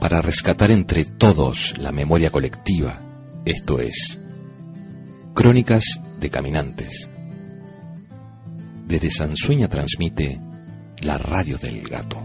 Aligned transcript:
Para 0.00 0.20
rescatar 0.20 0.70
entre 0.70 1.04
todos 1.04 1.78
la 1.78 1.90
memoria 1.90 2.30
colectiva, 2.30 3.00
esto 3.44 3.80
es 3.80 4.20
Crónicas 5.34 5.82
de 6.20 6.30
Caminantes. 6.30 7.08
Desde 8.86 9.10
Sansueña 9.10 9.68
transmite 9.68 10.38
la 11.00 11.18
radio 11.18 11.58
del 11.58 11.88
gato. 11.88 12.18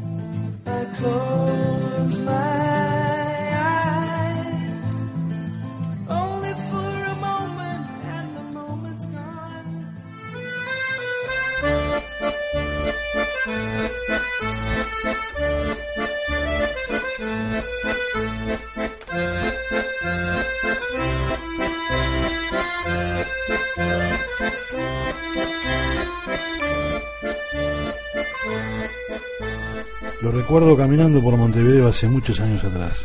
Lo 30.29 30.37
recuerdo 30.37 30.77
caminando 30.77 31.23
por 31.23 31.35
Montevideo 31.35 31.87
hace 31.87 32.07
muchos 32.07 32.39
años 32.39 32.63
atrás. 32.63 33.03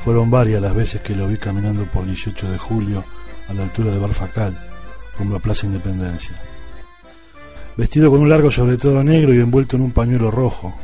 Fueron 0.00 0.30
varias 0.30 0.60
las 0.60 0.74
veces 0.74 1.00
que 1.00 1.16
lo 1.16 1.26
vi 1.26 1.38
caminando 1.38 1.86
por 1.86 2.04
18 2.04 2.50
de 2.50 2.58
julio 2.58 3.02
a 3.48 3.54
la 3.54 3.62
altura 3.62 3.90
de 3.90 3.98
Barfacal, 3.98 4.54
rumbo 5.18 5.36
a 5.36 5.40
Plaza 5.40 5.64
Independencia. 5.64 6.38
Vestido 7.78 8.10
con 8.10 8.20
un 8.20 8.28
largo 8.28 8.50
sobre 8.50 8.76
todo 8.76 9.02
negro 9.02 9.32
y 9.32 9.40
envuelto 9.40 9.76
en 9.76 9.82
un 9.82 9.92
pañuelo 9.92 10.30
rojo, 10.30 10.74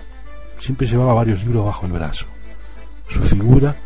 siempre 0.59 0.87
llevaba 0.87 1.13
varios 1.13 1.45
libros 1.45 1.67
bajo 1.67 1.85
el 1.85 1.93
brazo. 1.93 2.25
Su 3.07 3.21
figura 3.21 3.77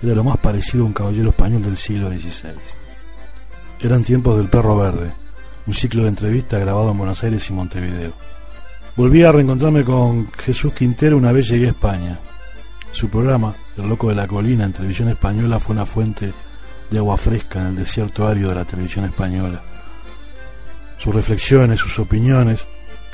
era 0.00 0.14
lo 0.14 0.22
más 0.22 0.36
parecido 0.36 0.84
a 0.84 0.86
un 0.86 0.92
caballero 0.92 1.30
español 1.30 1.62
del 1.62 1.76
siglo 1.76 2.08
XVI. 2.08 2.54
Eran 3.80 4.04
tiempos 4.04 4.36
del 4.36 4.48
perro 4.48 4.76
verde, 4.76 5.10
un 5.66 5.74
ciclo 5.74 6.04
de 6.04 6.10
entrevistas 6.10 6.60
grabado 6.60 6.92
en 6.92 6.98
Buenos 6.98 7.24
Aires 7.24 7.50
y 7.50 7.52
Montevideo. 7.52 8.12
Volví 8.96 9.24
a 9.24 9.32
reencontrarme 9.32 9.82
con 9.82 10.30
Jesús 10.32 10.72
Quintero 10.72 11.16
una 11.16 11.32
vez 11.32 11.48
llegué 11.48 11.66
a 11.66 11.70
España. 11.70 12.16
Su 12.92 13.08
programa, 13.08 13.52
El 13.76 13.88
Loco 13.88 14.08
de 14.08 14.14
la 14.14 14.28
Colina, 14.28 14.64
en 14.64 14.72
televisión 14.72 15.08
española, 15.08 15.58
fue 15.58 15.74
una 15.74 15.84
fuente 15.84 16.32
de 16.88 16.98
agua 16.98 17.16
fresca 17.16 17.60
en 17.60 17.66
el 17.66 17.76
desierto 17.76 18.24
árido 18.24 18.50
de 18.50 18.54
la 18.54 18.64
televisión 18.64 19.04
española. 19.04 19.60
Sus 20.96 21.12
reflexiones, 21.12 21.80
sus 21.80 21.98
opiniones, 21.98 22.64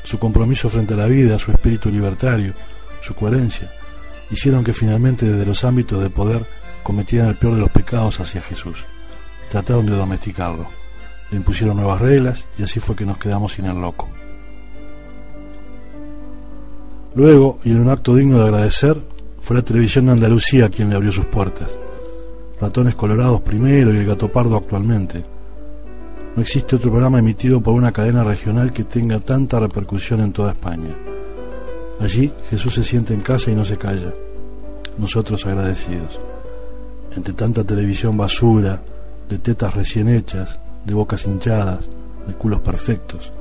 su 0.03 0.19
compromiso 0.19 0.69
frente 0.69 0.93
a 0.93 0.97
la 0.97 1.07
vida, 1.07 1.39
su 1.39 1.49
espíritu 1.49 1.89
libertario, 1.89 2.53
su 3.01 3.15
coherencia, 3.15 3.71
hicieron 4.29 4.63
que 4.63 4.73
finalmente 4.73 5.25
desde 5.25 5.47
los 5.47 5.63
ámbitos 5.63 5.99
de 5.99 6.11
poder 6.11 6.45
cometieran 6.83 7.29
el 7.29 7.37
peor 7.37 7.55
de 7.55 7.61
los 7.61 7.71
pecados 7.71 8.19
hacia 8.19 8.41
Jesús. 8.41 8.85
Trataron 9.49 9.87
de 9.87 9.95
domesticarlo. 9.95 10.67
Le 11.31 11.37
impusieron 11.37 11.77
nuevas 11.77 11.99
reglas 11.99 12.45
y 12.59 12.61
así 12.61 12.79
fue 12.79 12.95
que 12.95 13.05
nos 13.05 13.17
quedamos 13.17 13.53
sin 13.53 13.65
el 13.65 13.81
loco. 13.81 14.07
Luego, 17.15 17.59
y 17.63 17.71
en 17.71 17.81
un 17.81 17.89
acto 17.89 18.15
digno 18.15 18.39
de 18.39 18.45
agradecer, 18.45 18.97
fue 19.39 19.57
la 19.57 19.63
televisión 19.63 20.05
de 20.05 20.13
Andalucía 20.13 20.69
quien 20.69 20.89
le 20.89 20.95
abrió 20.95 21.11
sus 21.11 21.25
puertas. 21.25 21.77
Ratones 22.59 22.95
Colorados 22.95 23.41
primero 23.41 23.93
y 23.93 23.97
El 23.97 24.05
Gato 24.05 24.31
Pardo 24.31 24.55
actualmente. 24.55 25.25
No 26.35 26.41
existe 26.41 26.77
otro 26.77 26.91
programa 26.91 27.19
emitido 27.19 27.59
por 27.59 27.73
una 27.73 27.91
cadena 27.91 28.23
regional 28.23 28.71
que 28.71 28.85
tenga 28.85 29.19
tanta 29.19 29.59
repercusión 29.59 30.21
en 30.21 30.31
toda 30.31 30.53
España. 30.53 30.95
Allí 31.99 32.31
Jesús 32.49 32.75
se 32.75 32.83
siente 32.83 33.13
en 33.13 33.21
casa 33.21 33.51
y 33.51 33.55
no 33.55 33.65
se 33.65 33.77
calla. 33.77 34.13
Nosotros 34.97 35.45
agradecidos. 35.45 36.21
Entre 37.15 37.33
tanta 37.33 37.65
televisión 37.65 38.15
basura, 38.15 38.81
de 39.27 39.37
tetas 39.39 39.73
recién 39.73 40.07
hechas, 40.07 40.59
de 40.85 40.93
bocas 40.93 41.25
hinchadas, 41.25 41.89
de 42.25 42.33
culos 42.33 42.61
perfectos, 42.61 43.33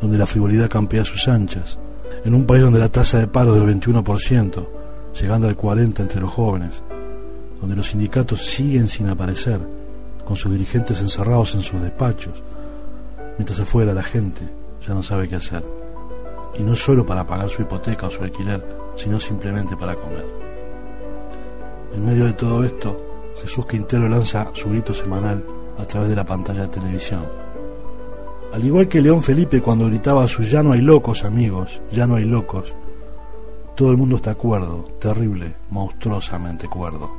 donde 0.00 0.18
la 0.18 0.26
frivolidad 0.26 0.68
campea 0.68 1.04
sus 1.04 1.28
anchas, 1.28 1.78
en 2.24 2.34
un 2.34 2.46
país 2.46 2.62
donde 2.62 2.78
la 2.78 2.88
tasa 2.88 3.18
de 3.18 3.26
paro 3.26 3.54
es 3.54 3.60
del 3.60 3.80
21%, 3.80 4.66
llegando 5.20 5.46
al 5.46 5.56
40% 5.56 6.00
entre 6.00 6.20
los 6.20 6.32
jóvenes, 6.32 6.82
donde 7.60 7.76
los 7.76 7.88
sindicatos 7.88 8.46
siguen 8.46 8.88
sin 8.88 9.08
aparecer, 9.08 9.60
con 10.24 10.36
sus 10.36 10.50
dirigentes 10.50 11.02
encerrados 11.02 11.54
en 11.54 11.62
sus 11.62 11.82
despachos, 11.82 12.42
mientras 13.36 13.60
afuera 13.60 13.92
la 13.92 14.02
gente 14.02 14.42
ya 14.86 14.94
no 14.94 15.02
sabe 15.02 15.28
qué 15.28 15.36
hacer. 15.36 15.62
Y 16.56 16.62
no 16.62 16.74
solo 16.74 17.04
para 17.04 17.26
pagar 17.26 17.50
su 17.50 17.60
hipoteca 17.60 18.06
o 18.06 18.10
su 18.10 18.22
alquiler, 18.22 18.64
sino 18.96 19.20
simplemente 19.20 19.76
para 19.76 19.94
comer. 19.94 20.24
En 21.92 22.06
medio 22.06 22.24
de 22.24 22.32
todo 22.32 22.64
esto, 22.64 23.32
Jesús 23.42 23.66
Quintero 23.66 24.08
lanza 24.08 24.50
su 24.54 24.70
grito 24.70 24.94
semanal 24.94 25.44
a 25.76 25.84
través 25.84 26.08
de 26.08 26.16
la 26.16 26.24
pantalla 26.24 26.62
de 26.62 26.68
televisión 26.68 27.43
al 28.54 28.64
igual 28.64 28.86
que 28.86 29.02
León 29.02 29.20
Felipe 29.20 29.60
cuando 29.60 29.86
gritaba 29.86 30.28
su 30.28 30.44
ya 30.44 30.62
no 30.62 30.70
hay 30.70 30.80
locos 30.80 31.24
amigos, 31.24 31.82
ya 31.90 32.06
no 32.06 32.14
hay 32.14 32.24
locos. 32.24 32.72
Todo 33.74 33.90
el 33.90 33.96
mundo 33.96 34.14
está 34.14 34.36
cuerdo, 34.36 34.84
terrible, 35.00 35.56
monstruosamente 35.70 36.68
cuerdo. 36.68 37.10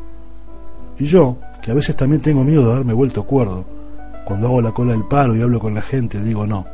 Y 0.97 1.03
yo, 1.03 1.38
que 1.62 1.72
a 1.72 1.74
veces 1.74 1.94
también 1.97 2.22
tengo 2.22 2.45
miedo 2.45 2.66
de 2.66 2.72
haberme 2.72 2.94
vuelto 2.94 3.25
cuerdo, 3.25 3.66
cuando 4.24 4.47
hago 4.47 4.62
la 4.62 4.72
cola 4.72 4.94
del 4.94 5.03
paro 5.09 5.35
y 5.35 5.41
hablo 5.41 5.59
con 5.59 5.74
la 5.74 5.81
gente, 5.81 6.24
digo 6.24 6.47
no, 6.47 6.66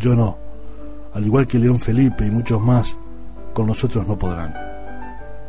yo 0.00 0.14
no. 0.14 0.38
Al 1.12 1.26
igual 1.26 1.46
que 1.46 1.58
León 1.58 1.78
Felipe 1.78 2.24
y 2.24 2.30
muchos 2.30 2.62
más, 2.62 2.96
con 3.52 3.66
nosotros 3.66 4.08
no 4.08 4.16
podrán. 4.16 4.54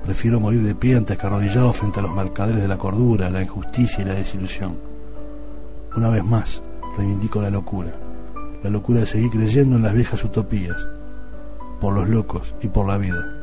Prefiero 0.03 0.41
morir 0.41 0.63
de 0.63 0.75
pie 0.75 0.97
antes 0.97 1.17
que 1.17 1.25
arrodillado 1.25 1.71
frente 1.71 2.01
a 2.01 2.03
los 2.03 2.13
mercaderes 2.13 2.61
de 2.61 2.67
la 2.67 2.77
cordura, 2.77 3.29
la 3.29 3.41
injusticia 3.41 4.01
y 4.01 4.07
la 4.07 4.15
desilusión. 4.15 4.75
Una 5.95 6.09
vez 6.09 6.25
más, 6.25 6.61
reivindico 6.97 7.41
la 7.41 7.49
locura 7.49 8.08
la 8.63 8.69
locura 8.69 9.01
de 9.01 9.05
seguir 9.05 9.29
creyendo 9.29 9.75
en 9.75 9.83
las 9.83 9.93
viejas 9.93 10.23
utopías, 10.23 10.77
por 11.79 11.93
los 11.93 12.09
locos 12.09 12.55
y 12.61 12.67
por 12.67 12.87
la 12.87 12.97
vida. 12.97 13.39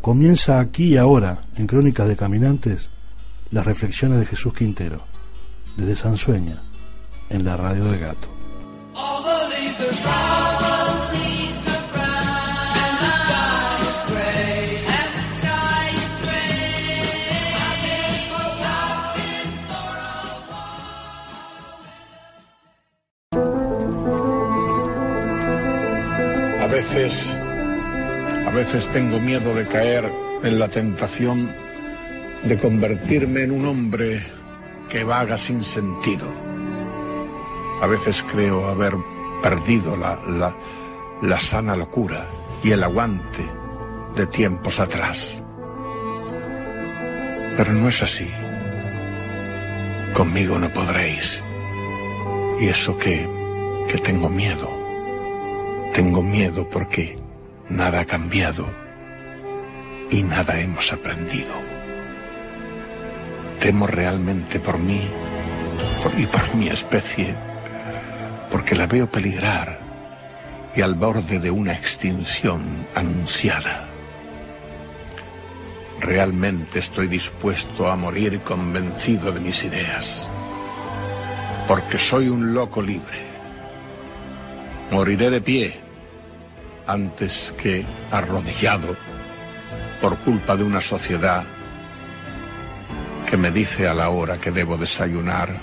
Comienza 0.00 0.58
aquí 0.58 0.94
y 0.94 0.96
ahora, 0.96 1.44
en 1.54 1.68
Crónicas 1.68 2.08
de 2.08 2.16
Caminantes, 2.16 2.90
las 3.52 3.64
reflexiones 3.64 4.18
de 4.18 4.26
Jesús 4.26 4.52
Quintero, 4.52 5.00
desde 5.76 5.94
Sansueña, 5.94 6.60
en 7.30 7.44
la 7.44 7.56
radio 7.56 7.84
del 7.84 8.00
gato. 8.00 8.28
Veces 28.52 28.88
tengo 28.88 29.18
miedo 29.20 29.54
de 29.54 29.66
caer 29.66 30.10
en 30.42 30.58
la 30.58 30.68
tentación 30.68 31.50
de 32.44 32.58
convertirme 32.58 33.42
en 33.42 33.50
un 33.50 33.66
hombre 33.66 34.22
que 34.88 35.04
vaga 35.04 35.38
sin 35.38 35.64
sentido. 35.64 36.26
A 37.80 37.86
veces 37.86 38.24
creo 38.30 38.66
haber 38.66 38.94
perdido 39.42 39.96
la, 39.96 41.38
sana 41.38 41.76
locura 41.76 42.26
y 42.62 42.70
el 42.72 42.82
aguante 42.82 43.44
de 44.16 44.26
tiempos 44.26 44.80
atrás. 44.80 45.40
Pero 47.56 47.72
no 47.72 47.88
es 47.88 48.02
así. 48.02 48.30
Conmigo 50.14 50.58
no 50.58 50.70
podréis. 50.70 51.42
Y 52.60 52.68
eso 52.68 52.98
que 52.98 53.28
tengo 54.02 54.28
miedo 54.28 54.82
tengo 55.92 56.22
miedo 56.22 56.68
porque 56.68 57.21
nada 57.72 58.00
ha 58.00 58.04
cambiado 58.04 58.70
y 60.10 60.22
nada 60.22 60.60
hemos 60.60 60.92
aprendido. 60.92 61.54
Temo 63.58 63.86
realmente 63.86 64.60
por 64.60 64.78
mí 64.78 65.00
y 66.18 66.26
por 66.26 66.54
mi 66.54 66.68
especie, 66.68 67.34
porque 68.50 68.74
la 68.74 68.86
veo 68.86 69.10
peligrar 69.10 69.80
y 70.74 70.82
al 70.82 70.94
borde 70.94 71.38
de 71.38 71.50
una 71.50 71.72
extinción 71.72 72.86
anunciada. 72.94 73.88
Realmente 76.00 76.78
estoy 76.78 77.06
dispuesto 77.06 77.90
a 77.90 77.96
morir 77.96 78.40
convencido 78.40 79.32
de 79.32 79.40
mis 79.40 79.64
ideas, 79.64 80.28
porque 81.68 81.98
soy 81.98 82.28
un 82.28 82.52
loco 82.52 82.82
libre. 82.82 83.32
Moriré 84.90 85.30
de 85.30 85.40
pie 85.40 85.81
antes 86.86 87.54
que 87.56 87.84
arrodillado 88.10 88.96
por 90.00 90.18
culpa 90.18 90.56
de 90.56 90.64
una 90.64 90.80
sociedad 90.80 91.44
que 93.28 93.36
me 93.36 93.50
dice 93.50 93.88
a 93.88 93.94
la 93.94 94.10
hora 94.10 94.38
que 94.38 94.50
debo 94.50 94.76
desayunar, 94.76 95.56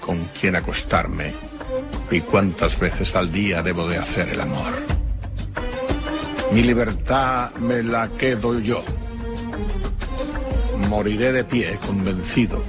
con 0.00 0.28
quién 0.38 0.56
acostarme 0.56 1.32
y 2.10 2.20
cuántas 2.20 2.78
veces 2.78 3.14
al 3.14 3.30
día 3.30 3.62
debo 3.62 3.86
de 3.86 3.98
hacer 3.98 4.28
el 4.28 4.40
amor. 4.40 4.72
Mi 6.52 6.62
libertad 6.62 7.52
me 7.56 7.82
la 7.82 8.08
quedo 8.08 8.58
yo 8.58 8.84
moriré 10.92 11.32
de 11.32 11.42
pie 11.42 11.78
convencido 11.86 12.62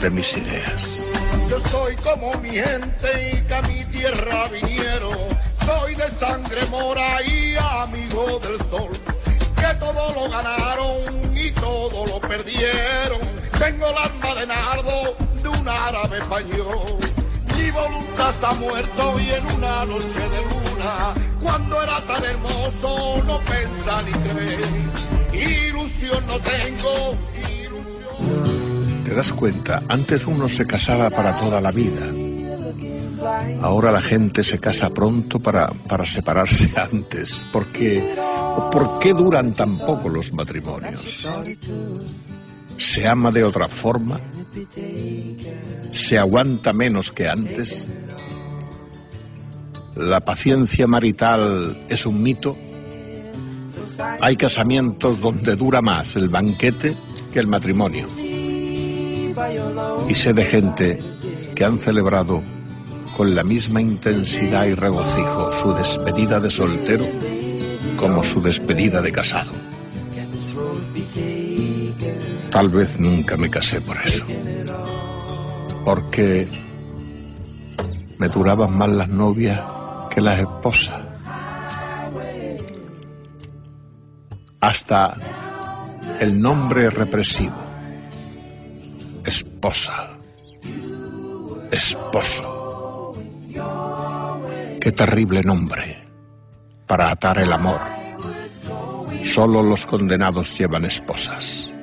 de 0.00 0.08
mis 0.08 0.34
ideas. 0.38 1.06
Yo 1.50 1.60
soy 1.60 1.94
como 1.96 2.32
mi 2.40 2.48
gente 2.48 3.32
y 3.34 3.42
que 3.42 3.54
a 3.54 3.60
mi 3.62 3.84
tierra 3.84 4.48
vinieron. 4.48 5.18
Soy 5.66 5.96
de 5.96 6.08
sangre 6.10 6.64
mora 6.70 7.20
y 7.24 7.56
amigo 7.56 8.38
del 8.38 8.58
sol. 8.70 8.90
Que 9.56 9.74
todo 9.80 10.14
lo 10.14 10.30
ganaron 10.30 11.36
y 11.36 11.50
todo 11.50 12.06
lo 12.06 12.20
perdieron. 12.20 13.18
Tengo 13.58 13.86
el 13.88 13.96
alma 13.98 14.34
de 14.36 14.46
nardo 14.46 15.16
de 15.42 15.48
un 15.48 15.68
árabe 15.68 16.18
español. 16.18 16.86
Mi 17.58 17.70
voluntad 17.72 18.32
se 18.32 18.46
ha 18.46 18.52
muerto 18.52 19.18
y 19.18 19.30
en 19.30 19.46
una 19.54 19.84
noche 19.86 20.20
de 20.34 20.42
luna, 20.50 21.14
cuando 21.42 21.82
era 21.82 22.00
tan 22.06 22.24
hermoso, 22.24 23.22
no 23.26 23.40
pensa 23.40 24.02
ni 24.06 24.12
cree. 24.30 25.68
Ilusión 25.68 26.24
no 26.28 26.38
tengo 26.38 27.18
¿Te 29.04 29.14
das 29.14 29.32
cuenta? 29.32 29.82
Antes 29.88 30.26
uno 30.26 30.48
se 30.48 30.66
casaba 30.66 31.10
para 31.10 31.36
toda 31.38 31.60
la 31.60 31.72
vida. 31.72 32.25
Ahora 33.62 33.90
la 33.90 34.00
gente 34.00 34.42
se 34.42 34.58
casa 34.58 34.90
pronto 34.90 35.40
para, 35.40 35.68
para 35.68 36.04
separarse 36.04 36.70
antes. 36.92 37.44
¿Por 37.52 37.66
qué? 37.66 38.14
¿Por 38.70 38.98
qué 38.98 39.12
duran 39.12 39.52
tan 39.52 39.78
poco 39.78 40.08
los 40.08 40.32
matrimonios? 40.32 41.26
¿Se 42.76 43.06
ama 43.06 43.30
de 43.30 43.44
otra 43.44 43.68
forma? 43.68 44.20
¿Se 45.90 46.18
aguanta 46.18 46.72
menos 46.72 47.12
que 47.12 47.28
antes? 47.28 47.86
¿La 49.94 50.20
paciencia 50.20 50.86
marital 50.86 51.84
es 51.88 52.06
un 52.06 52.22
mito? 52.22 52.56
Hay 54.20 54.36
casamientos 54.36 55.20
donde 55.20 55.56
dura 55.56 55.80
más 55.80 56.16
el 56.16 56.28
banquete 56.28 56.94
el 57.40 57.46
matrimonio. 57.46 58.06
Y 60.08 60.14
sé 60.14 60.32
de 60.32 60.44
gente 60.44 60.98
que 61.54 61.64
han 61.64 61.78
celebrado 61.78 62.42
con 63.16 63.34
la 63.34 63.44
misma 63.44 63.80
intensidad 63.80 64.66
y 64.66 64.74
regocijo 64.74 65.52
su 65.52 65.72
despedida 65.74 66.40
de 66.40 66.50
soltero 66.50 67.04
como 67.96 68.24
su 68.24 68.40
despedida 68.40 69.00
de 69.00 69.12
casado. 69.12 69.52
Tal 72.50 72.68
vez 72.70 72.98
nunca 72.98 73.36
me 73.36 73.50
casé 73.50 73.80
por 73.80 73.96
eso. 73.98 74.24
Porque 75.84 76.48
me 78.18 78.28
duraban 78.28 78.76
más 78.76 78.88
las 78.88 79.08
novias 79.08 79.60
que 80.10 80.20
las 80.20 80.38
esposas. 80.40 81.02
Hasta 84.60 85.16
el 86.20 86.40
nombre 86.40 86.90
represivo. 86.90 87.56
Esposa. 89.24 90.16
Esposo. 91.70 92.55
Qué 94.86 94.92
terrible 94.92 95.40
nombre 95.42 95.98
para 96.86 97.10
atar 97.10 97.38
el 97.38 97.52
amor. 97.52 97.80
Solo 99.24 99.60
los 99.60 99.84
condenados 99.84 100.56
llevan 100.56 100.84
esposas. 100.84 101.74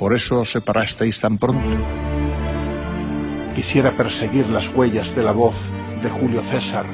¿Por 0.00 0.14
eso 0.14 0.40
os 0.40 0.50
separasteis 0.50 1.20
tan 1.20 1.38
pronto? 1.38 1.62
Quisiera 3.54 3.96
perseguir 3.96 4.48
las 4.48 4.66
huellas 4.74 5.06
de 5.14 5.22
la 5.22 5.30
voz 5.30 5.54
de 6.02 6.10
Julio 6.10 6.42
César, 6.50 6.86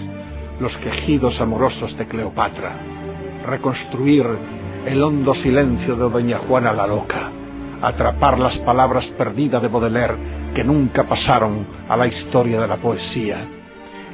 los 0.60 0.72
quejidos 0.84 1.32
amorosos 1.40 1.96
de 1.96 2.06
Cleopatra, 2.06 2.76
reconstruir 3.46 4.26
el 4.84 5.02
hondo 5.02 5.32
silencio 5.42 5.96
de 5.96 6.10
doña 6.10 6.38
Juana 6.46 6.74
la 6.74 6.86
Loca, 6.86 7.32
atrapar 7.80 8.38
las 8.38 8.60
palabras 8.60 9.06
perdidas 9.16 9.62
de 9.62 9.68
Baudelaire 9.68 10.52
que 10.54 10.62
nunca 10.62 11.08
pasaron 11.08 11.66
a 11.88 11.96
la 11.96 12.08
historia 12.08 12.60
de 12.60 12.68
la 12.68 12.76
poesía. 12.76 13.61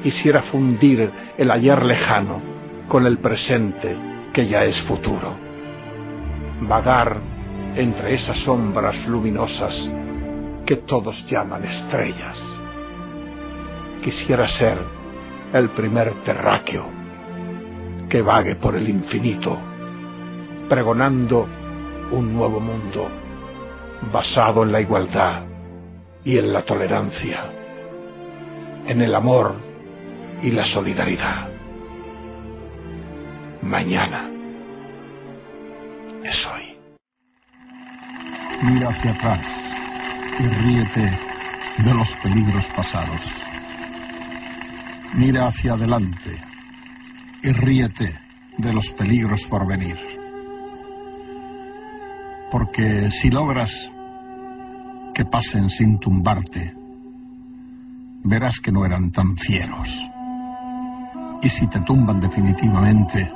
Quisiera 0.03 0.43
fundir 0.53 1.11
el 1.37 1.51
ayer 1.51 1.83
lejano 1.83 2.41
con 2.89 3.07
el 3.07 3.19
presente 3.19 3.97
que 4.33 4.47
ya 4.47 4.65
es 4.65 4.77
futuro. 4.83 5.35
Vagar 6.63 7.17
entre 7.77 8.15
esas 8.15 8.39
sombras 8.45 8.97
luminosas 9.07 9.75
que 10.67 10.77
todos 10.77 11.17
llaman 11.31 11.65
estrellas. 11.65 12.37
Quisiera 14.05 14.49
ser 14.59 14.79
el 15.53 15.71
primer 15.71 16.13
terráqueo 16.25 16.85
que 18.09 18.23
vague 18.23 18.57
por 18.57 18.77
el 18.77 18.89
infinito 18.89 19.59
pregonando 20.69 21.47
un 22.13 22.35
nuevo 22.35 22.61
mundo 22.61 23.09
basado 24.13 24.63
en 24.63 24.73
la 24.73 24.81
igualdad 24.81 25.43
y 26.25 26.39
en 26.39 26.53
la 26.53 26.63
tolerancia, 26.63 27.45
en 28.87 29.01
el 29.01 29.15
amor 29.15 29.68
y 30.43 30.51
la 30.51 30.65
solidaridad. 30.73 31.49
Mañana 33.63 34.31
es 36.25 36.37
hoy. 36.47 36.79
Mira 38.63 38.89
hacia 38.89 39.11
atrás 39.13 39.75
y 40.41 40.47
ríete 40.47 41.11
de 41.79 41.95
los 41.95 42.15
peligros 42.17 42.67
pasados. 42.77 43.45
Mira 45.15 45.47
hacia 45.47 45.73
adelante 45.73 46.31
y 47.43 47.53
ríete 47.53 48.19
de 48.59 48.73
los 48.73 48.91
peligros 48.93 49.47
por 49.47 49.67
venir 49.67 49.97
porque 52.51 53.11
si 53.11 53.31
logras 53.31 53.93
que 55.15 55.25
pasen 55.25 55.69
sin 55.69 55.99
tumbarte, 55.99 56.75
verás 58.25 58.61
que 58.61 58.73
no 58.73 58.85
eran 58.87 59.11
tan 59.11 59.37
fieros. 59.37 60.09
Y 61.43 61.49
si 61.49 61.67
te 61.69 61.81
tumban 61.81 62.21
definitivamente, 62.21 63.33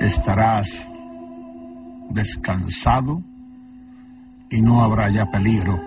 estarás 0.00 0.88
descansado 2.08 3.22
y 4.50 4.60
no 4.60 4.82
habrá 4.82 5.08
ya 5.10 5.30
peligro 5.30 5.80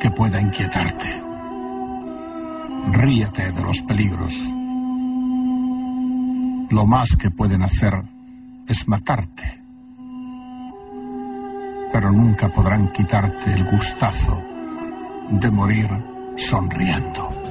que 0.00 0.10
pueda 0.10 0.40
inquietarte. 0.40 1.22
Ríete 2.92 3.52
de 3.52 3.62
los 3.62 3.80
peligros. 3.82 4.34
Lo 6.70 6.86
más 6.86 7.16
que 7.16 7.30
pueden 7.30 7.62
hacer 7.62 8.02
es 8.66 8.88
matarte 8.88 9.62
pero 11.92 12.10
nunca 12.10 12.48
podrán 12.48 12.90
quitarte 12.90 13.52
el 13.52 13.64
gustazo 13.64 14.42
de 15.28 15.50
morir 15.50 15.90
sonriendo. 16.36 17.41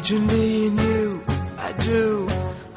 Imagine 0.00 0.26
me 0.28 0.66
and 0.68 0.80
you, 0.80 1.22
I 1.58 1.72
do. 1.72 2.26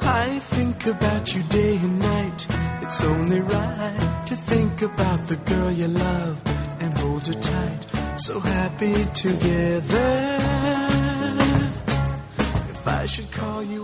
I 0.02 0.38
think 0.40 0.86
about 0.86 1.34
you 1.34 1.42
day 1.44 1.76
and 1.76 1.98
night. 1.98 2.46
It's 2.82 3.02
only 3.02 3.40
right 3.40 4.26
to 4.26 4.36
think 4.36 4.82
about 4.82 5.26
the 5.28 5.36
girl 5.36 5.70
you 5.70 5.88
love 5.88 6.36
and 6.80 6.98
hold 6.98 7.26
her 7.26 7.40
tight. 7.40 7.80
So 8.18 8.40
happy 8.40 8.94
together. 9.14 10.38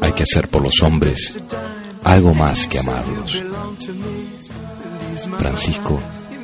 Hay 0.03 0.13
que 0.13 0.23
hacer 0.23 0.49
por 0.49 0.61
los 0.63 0.83
hombres 0.83 1.43
algo 2.05 2.35
más 2.35 2.67
que 2.67 2.79
amarlos. 2.79 3.43
Francisco 5.39 5.99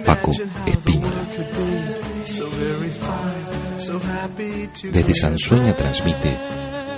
Paco 0.06 0.30
Espínola. 0.64 1.26
Desde 4.92 5.14
Sansueña 5.14 5.76
transmite 5.76 6.36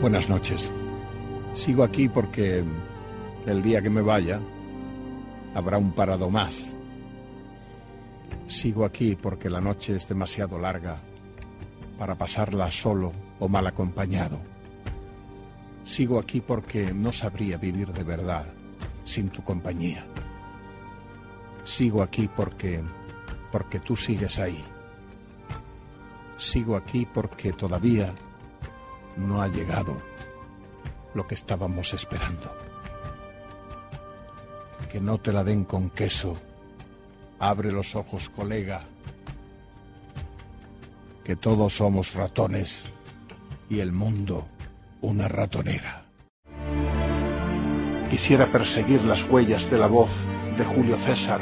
Buenas 0.00 0.28
noches. 0.30 0.70
Sigo 1.54 1.82
aquí 1.82 2.08
porque 2.08 2.62
el 3.46 3.62
día 3.64 3.82
que 3.82 3.90
me 3.90 4.00
vaya 4.00 4.38
habrá 5.56 5.76
un 5.76 5.90
parado 5.90 6.30
más. 6.30 6.72
Sigo 8.46 8.84
aquí 8.84 9.16
porque 9.20 9.50
la 9.50 9.60
noche 9.60 9.96
es 9.96 10.06
demasiado 10.06 10.56
larga 10.56 11.00
para 11.98 12.14
pasarla 12.14 12.70
solo 12.70 13.12
o 13.40 13.48
mal 13.48 13.66
acompañado. 13.66 14.38
Sigo 15.82 16.20
aquí 16.20 16.40
porque 16.42 16.94
no 16.94 17.10
sabría 17.10 17.56
vivir 17.56 17.92
de 17.92 18.04
verdad 18.04 18.46
sin 19.04 19.30
tu 19.30 19.42
compañía. 19.42 20.06
Sigo 21.64 22.02
aquí 22.02 22.28
porque 22.28 22.84
porque 23.50 23.80
tú 23.80 23.96
sigues 23.96 24.38
ahí. 24.38 24.64
Sigo 26.36 26.76
aquí 26.76 27.04
porque 27.04 27.52
todavía 27.52 28.14
no 29.18 29.42
ha 29.42 29.48
llegado 29.48 30.00
lo 31.14 31.26
que 31.26 31.34
estábamos 31.34 31.92
esperando. 31.92 32.54
Que 34.90 35.00
no 35.00 35.18
te 35.18 35.32
la 35.32 35.44
den 35.44 35.64
con 35.64 35.90
queso. 35.90 36.36
Abre 37.40 37.72
los 37.72 37.94
ojos, 37.94 38.30
colega. 38.30 38.82
Que 41.24 41.36
todos 41.36 41.74
somos 41.74 42.14
ratones 42.14 42.90
y 43.68 43.80
el 43.80 43.92
mundo 43.92 44.46
una 45.00 45.28
ratonera. 45.28 46.02
Quisiera 48.10 48.50
perseguir 48.50 49.02
las 49.02 49.30
huellas 49.30 49.70
de 49.70 49.78
la 49.78 49.86
voz 49.86 50.10
de 50.56 50.64
Julio 50.64 50.96
César, 51.06 51.40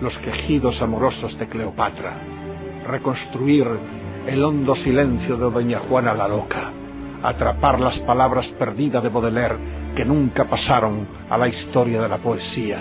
los 0.00 0.16
quejidos 0.24 0.74
amorosos 0.80 1.38
de 1.38 1.48
Cleopatra, 1.48 2.18
reconstruir 2.86 3.66
el 4.26 4.42
hondo 4.42 4.74
silencio 4.76 5.36
de 5.36 5.50
Doña 5.50 5.80
Juana 5.80 6.14
la 6.14 6.26
Loca, 6.26 6.69
atrapar 7.22 7.80
las 7.80 7.98
palabras 8.00 8.46
perdidas 8.58 9.02
de 9.02 9.08
Baudelaire 9.08 9.56
que 9.94 10.04
nunca 10.04 10.44
pasaron 10.44 11.06
a 11.28 11.36
la 11.36 11.48
historia 11.48 12.00
de 12.00 12.08
la 12.08 12.18
poesía. 12.18 12.78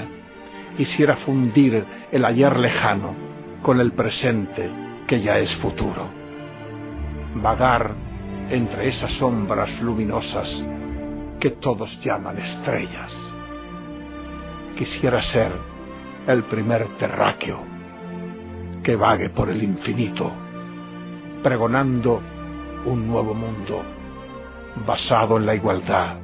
Quisiera 0.77 1.17
fundir 1.17 1.83
el 2.11 2.25
ayer 2.25 2.57
lejano 2.57 3.13
con 3.61 3.79
el 3.79 3.91
presente 3.91 4.69
que 5.07 5.21
ya 5.21 5.37
es 5.39 5.53
futuro. 5.57 6.07
Vagar 7.35 7.91
entre 8.49 8.89
esas 8.89 9.11
sombras 9.13 9.69
luminosas 9.81 10.47
que 11.39 11.51
todos 11.51 11.89
llaman 12.03 12.37
estrellas. 12.37 13.11
Quisiera 14.77 15.21
ser 15.31 15.51
el 16.27 16.43
primer 16.43 16.87
terráqueo 16.97 17.59
que 18.83 18.95
vague 18.95 19.29
por 19.29 19.49
el 19.49 19.61
infinito, 19.61 20.31
pregonando 21.43 22.21
un 22.85 23.07
nuevo 23.07 23.33
mundo 23.33 23.83
basado 24.85 25.37
en 25.37 25.45
la 25.45 25.55
igualdad 25.55 26.17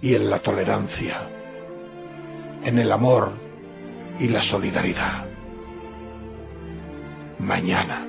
y 0.00 0.14
en 0.14 0.30
la 0.30 0.42
tolerancia, 0.42 1.28
en 2.64 2.78
el 2.78 2.90
amor 2.92 3.32
y 4.18 4.28
la 4.28 4.42
solidaridad. 4.50 5.26
Mañana 7.38 8.06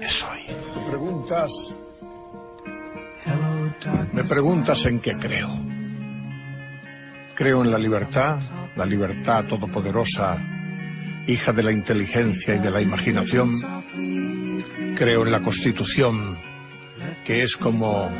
es 0.00 0.12
hoy. 0.30 0.56
Me 0.76 0.90
preguntas. 0.90 1.76
Me 4.12 4.24
preguntas 4.24 4.86
en 4.86 5.00
qué 5.00 5.16
creo. 5.16 5.48
Creo 7.34 7.62
en 7.62 7.70
la 7.70 7.78
libertad, 7.78 8.40
la 8.76 8.84
libertad 8.84 9.44
todopoderosa, 9.46 10.38
hija 11.26 11.52
de 11.52 11.62
la 11.62 11.72
inteligencia 11.72 12.54
y 12.54 12.58
de 12.58 12.70
la 12.70 12.80
imaginación. 12.80 13.50
Creo 14.96 15.24
en 15.24 15.32
la 15.32 15.40
Constitución, 15.40 16.38
que 17.24 17.42
es 17.42 17.56
como 17.56 18.10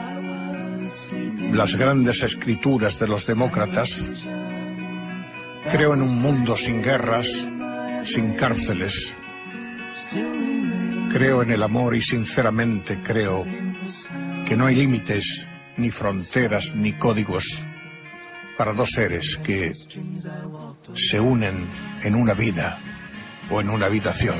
las 1.52 1.76
grandes 1.76 2.22
escrituras 2.22 2.98
de 2.98 3.08
los 3.08 3.26
demócratas. 3.26 4.10
Creo 5.70 5.94
en 5.94 6.02
un 6.02 6.20
mundo 6.20 6.56
sin 6.56 6.82
guerras, 6.82 7.48
sin 8.04 8.34
cárceles. 8.34 9.14
Creo 11.10 11.42
en 11.42 11.50
el 11.50 11.62
amor 11.62 11.94
y 11.94 12.02
sinceramente 12.02 13.00
creo 13.00 13.44
que 14.46 14.56
no 14.56 14.66
hay 14.66 14.74
límites, 14.74 15.48
ni 15.76 15.90
fronteras, 15.90 16.74
ni 16.74 16.92
códigos 16.94 17.62
para 18.56 18.72
dos 18.74 18.90
seres 18.90 19.38
que 19.38 19.72
se 20.94 21.20
unen 21.20 21.68
en 22.02 22.14
una 22.14 22.34
vida 22.34 22.80
o 23.50 23.60
en 23.60 23.70
una 23.70 23.86
habitación. 23.86 24.38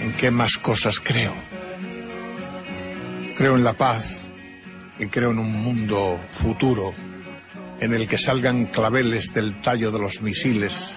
¿En 0.00 0.12
qué 0.12 0.30
más 0.30 0.58
cosas 0.58 1.00
creo? 1.00 1.34
Creo 3.36 3.54
en 3.56 3.64
la 3.64 3.74
paz 3.74 4.22
y 4.98 5.08
creo 5.08 5.30
en 5.30 5.38
un 5.38 5.52
mundo 5.52 6.18
futuro 6.30 6.94
en 7.80 7.92
el 7.92 8.08
que 8.08 8.16
salgan 8.16 8.64
claveles 8.66 9.34
del 9.34 9.60
tallo 9.60 9.90
de 9.90 9.98
los 9.98 10.22
misiles 10.22 10.94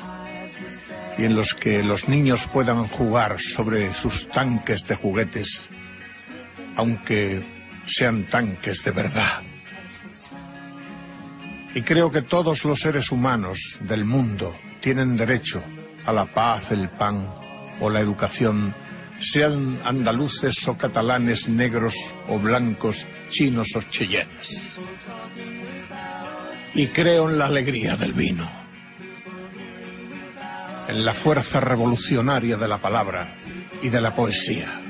y 1.18 1.26
en 1.26 1.36
los 1.36 1.54
que 1.54 1.84
los 1.84 2.08
niños 2.08 2.46
puedan 2.46 2.88
jugar 2.88 3.42
sobre 3.42 3.94
sus 3.94 4.30
tanques 4.30 4.88
de 4.88 4.96
juguetes, 4.96 5.68
aunque 6.78 7.46
sean 7.86 8.26
tanques 8.26 8.86
de 8.86 8.92
verdad. 8.92 9.44
Y 11.76 11.82
creo 11.82 12.10
que 12.10 12.22
todos 12.22 12.64
los 12.64 12.80
seres 12.80 13.12
humanos 13.12 13.78
del 13.82 14.06
mundo 14.06 14.56
tienen 14.80 15.18
derecho 15.18 15.62
a 16.06 16.14
la 16.14 16.26
paz, 16.26 16.72
el 16.72 16.88
pan 16.90 17.36
o 17.82 17.90
la 17.90 18.00
educación, 18.00 18.74
sean 19.20 19.82
andaluces 19.84 20.68
o 20.68 20.78
catalanes, 20.78 21.50
negros 21.50 22.16
o 22.28 22.40
blancos, 22.40 23.06
chinos 23.30 23.76
o 23.76 23.82
cheyennes. 23.82 24.78
Y 26.74 26.88
creo 26.88 27.30
en 27.30 27.38
la 27.38 27.48
alegría 27.48 27.96
del 27.96 28.14
vino, 28.14 28.50
en 30.88 31.04
la 31.04 31.14
fuerza 31.14 31.60
revolucionaria 31.60 32.58
de 32.58 32.68
la 32.68 32.80
palabra 32.80 33.36
y 33.82 33.90
de 33.90 34.02
la 34.02 34.16
poesía. 34.16 34.82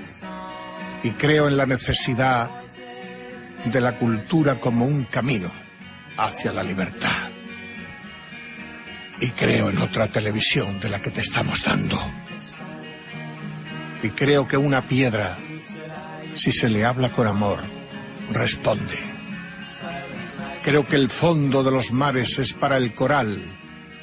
Y 1.04 1.12
creo 1.12 1.48
en 1.48 1.58
la 1.58 1.66
necesidad 1.66 2.50
de 3.66 3.82
la 3.82 3.98
cultura 3.98 4.60
como 4.60 4.86
un 4.86 5.06
camino 5.06 5.52
hacia 6.18 6.52
la 6.52 6.64
libertad. 6.64 7.30
Y 9.22 9.30
creo 9.32 9.70
en 9.70 9.80
otra 9.80 10.08
televisión 10.10 10.80
de 10.80 10.90
la 10.90 11.02
que 11.02 11.12
te 11.12 11.22
estamos 11.22 11.64
dando. 11.64 11.98
Y 14.02 14.10
creo 14.12 14.48
que 14.48 14.58
una 14.58 14.82
piedra, 14.82 15.38
si 16.34 16.52
se 16.52 16.70
le 16.70 16.86
habla 16.86 17.12
con 17.12 17.28
amor, 17.28 17.64
responde. 18.32 18.98
Creo 20.62 20.88
que 20.88 20.96
el 20.96 21.10
fondo 21.10 21.64
de 21.64 21.72
los 21.72 21.92
mares 21.92 22.40
es 22.40 22.54
para 22.54 22.78
el 22.78 22.94
coral 22.94 23.42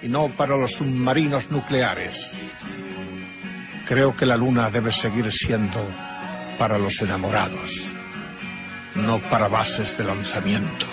y 0.03 0.09
no 0.09 0.35
para 0.37 0.57
los 0.57 0.73
submarinos 0.73 1.51
nucleares. 1.51 2.39
Creo 3.87 4.15
que 4.15 4.27
la 4.27 4.37
luna 4.37 4.71
debe 4.71 4.93
seguir 4.93 5.31
siendo 5.31 5.89
para 6.59 6.79
los 6.79 7.01
enamorados, 7.03 7.87
no 8.95 9.21
para 9.21 9.49
bases 9.49 9.97
de 9.97 10.05
lanzamiento. 10.05 10.87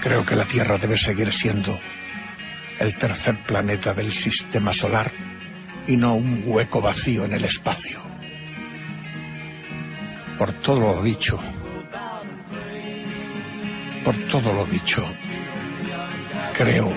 Creo 0.00 0.24
que 0.24 0.36
la 0.36 0.46
Tierra 0.46 0.78
debe 0.78 0.96
seguir 0.96 1.32
siendo 1.32 1.78
el 2.82 2.96
tercer 2.96 3.40
planeta 3.44 3.94
del 3.94 4.10
sistema 4.10 4.72
solar 4.72 5.12
y 5.86 5.96
no 5.96 6.16
un 6.16 6.42
hueco 6.44 6.80
vacío 6.80 7.24
en 7.24 7.32
el 7.32 7.44
espacio. 7.44 8.02
Por 10.36 10.52
todo 10.54 10.96
lo 10.96 11.02
dicho, 11.02 11.38
por 14.04 14.16
todo 14.26 14.52
lo 14.52 14.66
dicho, 14.66 15.06
creo, 16.54 16.92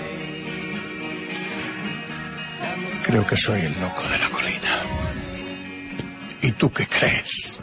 creo 3.06 3.28
que 3.28 3.38
soy 3.38 3.62
el 3.62 3.80
loco 3.80 4.02
de 4.10 4.18
la 4.18 4.30
colina. 4.30 4.80
¿Y 6.42 6.52
tú 6.54 6.72
qué 6.72 6.88
crees? 6.88 7.60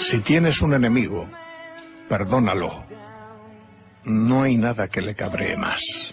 Si 0.00 0.18
tienes 0.18 0.60
un 0.62 0.74
enemigo, 0.74 1.30
perdónalo. 2.08 2.86
No 4.02 4.42
hay 4.42 4.56
nada 4.56 4.88
que 4.88 5.00
le 5.00 5.14
cabree 5.14 5.56
más. 5.56 6.12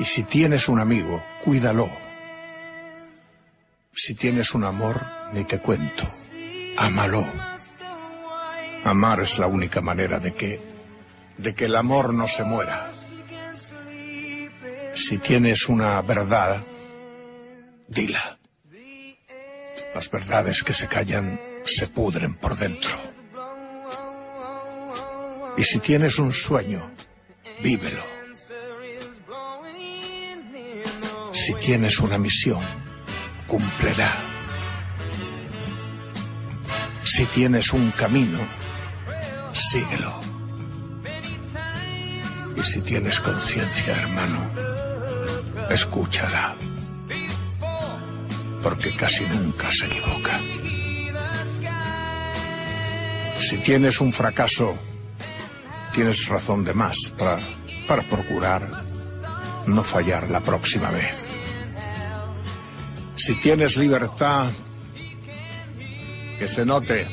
Y 0.00 0.06
si 0.06 0.22
tienes 0.22 0.66
un 0.68 0.80
amigo, 0.80 1.22
cuídalo. 1.44 1.90
Si 3.92 4.14
tienes 4.14 4.54
un 4.54 4.64
amor, 4.64 5.04
ni 5.34 5.44
te 5.44 5.58
cuento. 5.58 6.08
Ámalo. 6.78 7.22
Amar 8.84 9.20
es 9.20 9.38
la 9.38 9.46
única 9.46 9.82
manera 9.82 10.18
de 10.18 10.32
que 10.32 10.58
de 11.36 11.54
que 11.54 11.66
el 11.66 11.76
amor 11.76 12.14
no 12.14 12.26
se 12.26 12.44
muera. 12.44 12.90
Si 14.94 15.18
tienes 15.18 15.68
una 15.68 16.00
verdad, 16.00 16.62
dila. 17.86 18.38
Las 19.94 20.10
verdades 20.10 20.62
que 20.62 20.72
se 20.72 20.86
callan 20.86 21.38
se 21.66 21.88
pudren 21.88 22.34
por 22.34 22.56
dentro. 22.56 22.98
Y 25.58 25.62
si 25.62 25.78
tienes 25.80 26.18
un 26.18 26.32
sueño, 26.32 26.90
vívelo. 27.62 28.19
Si 31.50 31.56
tienes 31.56 31.98
una 31.98 32.16
misión, 32.16 32.62
cúmplela. 33.48 34.14
Si 37.02 37.26
tienes 37.26 37.72
un 37.72 37.90
camino, 37.90 38.38
síguelo. 39.52 40.20
Y 42.56 42.62
si 42.62 42.82
tienes 42.82 43.18
conciencia, 43.18 43.96
hermano, 43.96 44.48
escúchala. 45.70 46.54
Porque 48.62 48.94
casi 48.94 49.24
nunca 49.24 49.72
se 49.72 49.86
equivoca. 49.86 50.38
Si 53.40 53.56
tienes 53.56 54.00
un 54.00 54.12
fracaso, 54.12 54.78
tienes 55.92 56.28
razón 56.28 56.62
de 56.62 56.74
más 56.74 57.12
para, 57.18 57.40
para 57.88 58.08
procurar 58.08 58.84
no 59.66 59.82
fallar 59.82 60.30
la 60.30 60.42
próxima 60.42 60.92
vez. 60.92 61.39
Si 63.20 63.34
tienes 63.34 63.76
libertad, 63.76 64.50
que 66.38 66.48
se 66.48 66.64
note, 66.64 67.06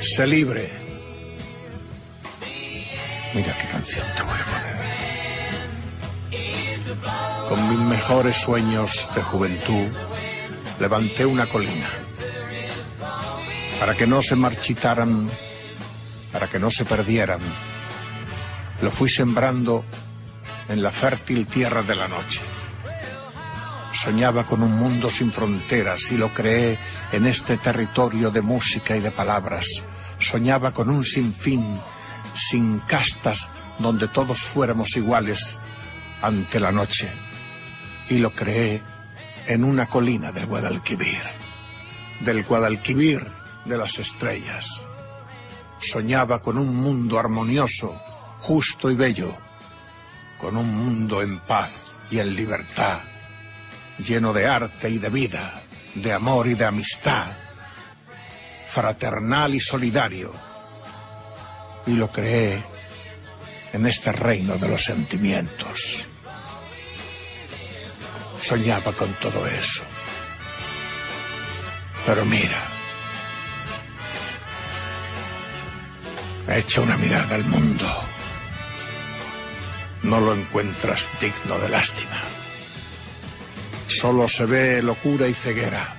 sé 0.00 0.26
libre. 0.26 0.72
Mira 3.32 3.56
qué 3.56 3.68
canción 3.68 4.04
te 4.16 4.22
voy 4.24 4.40
a 4.40 4.44
poner. 4.44 4.76
Con 7.48 7.70
mis 7.70 7.78
mejores 7.78 8.34
sueños 8.34 9.08
de 9.14 9.22
juventud, 9.22 9.92
levanté 10.80 11.24
una 11.24 11.46
colina 11.46 11.88
para 13.78 13.94
que 13.94 14.08
no 14.08 14.20
se 14.20 14.34
marchitaran, 14.34 15.30
para 16.32 16.48
que 16.48 16.58
no 16.58 16.72
se 16.72 16.84
perdieran. 16.84 17.40
Lo 18.80 18.90
fui 18.90 19.08
sembrando 19.08 19.84
en 20.68 20.82
la 20.82 20.90
fértil 20.90 21.46
tierra 21.46 21.84
de 21.84 21.94
la 21.94 22.08
noche. 22.08 22.40
Soñaba 23.92 24.46
con 24.46 24.62
un 24.62 24.72
mundo 24.72 25.10
sin 25.10 25.30
fronteras 25.30 26.10
y 26.12 26.16
lo 26.16 26.32
creé 26.32 26.78
en 27.12 27.26
este 27.26 27.58
territorio 27.58 28.30
de 28.30 28.40
música 28.40 28.96
y 28.96 29.00
de 29.00 29.10
palabras. 29.10 29.84
Soñaba 30.18 30.72
con 30.72 30.88
un 30.88 31.04
sinfín, 31.04 31.78
sin 32.34 32.80
castas, 32.80 33.50
donde 33.78 34.08
todos 34.08 34.40
fuéramos 34.40 34.96
iguales 34.96 35.58
ante 36.22 36.58
la 36.58 36.72
noche. 36.72 37.12
Y 38.08 38.18
lo 38.18 38.32
creé 38.32 38.82
en 39.46 39.62
una 39.62 39.86
colina 39.86 40.32
del 40.32 40.46
Guadalquivir, 40.46 41.22
del 42.20 42.44
Guadalquivir 42.44 43.30
de 43.66 43.76
las 43.76 43.98
estrellas. 43.98 44.82
Soñaba 45.80 46.40
con 46.40 46.56
un 46.56 46.74
mundo 46.74 47.18
armonioso, 47.18 48.00
justo 48.38 48.90
y 48.90 48.94
bello, 48.94 49.36
con 50.38 50.56
un 50.56 50.74
mundo 50.74 51.20
en 51.22 51.40
paz 51.40 51.98
y 52.10 52.18
en 52.20 52.34
libertad, 52.34 53.00
lleno 53.98 54.32
de 54.32 54.46
arte 54.46 54.88
y 54.88 54.98
de 54.98 55.08
vida, 55.08 55.60
de 55.94 56.12
amor 56.12 56.46
y 56.46 56.54
de 56.54 56.64
amistad, 56.64 57.36
fraternal 58.66 59.54
y 59.54 59.60
solidario. 59.60 60.32
Y 61.86 61.92
lo 61.92 62.10
creé 62.10 62.64
en 63.72 63.86
este 63.86 64.12
reino 64.12 64.56
de 64.56 64.68
los 64.68 64.84
sentimientos. 64.84 66.04
Soñaba 68.40 68.92
con 68.92 69.12
todo 69.14 69.46
eso. 69.46 69.82
Pero 72.04 72.24
mira, 72.24 72.58
hecho 76.48 76.82
una 76.82 76.96
mirada 76.96 77.36
al 77.36 77.44
mundo 77.44 77.86
no 80.02 80.20
lo 80.20 80.34
encuentras 80.34 81.08
digno 81.20 81.58
de 81.58 81.68
lástima. 81.68 82.20
Solo 83.92 84.26
se 84.26 84.46
ve 84.46 84.82
locura 84.82 85.28
y 85.28 85.34
ceguera. 85.34 85.94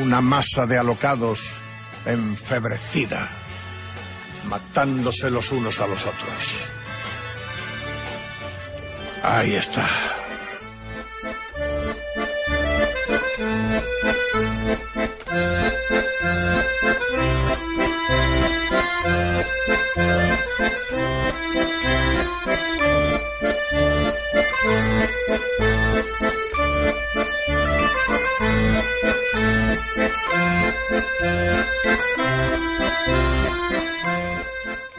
Una 0.00 0.20
masa 0.20 0.66
de 0.66 0.78
alocados 0.78 1.54
enfebrecida, 2.04 3.30
matándose 4.44 5.30
los 5.30 5.50
unos 5.50 5.80
a 5.80 5.86
los 5.86 6.06
otros. 6.06 6.66
Ahí 9.22 9.54
está. 9.54 9.88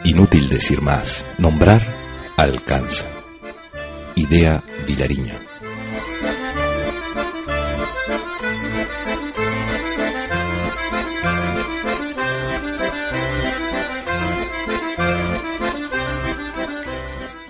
Inútil 0.04 0.48
decir 0.48 0.80
más, 0.80 1.26
nombrar 1.38 1.82
alcanza. 2.36 3.06
Idea 4.14 4.62
Vilariño. 4.86 5.34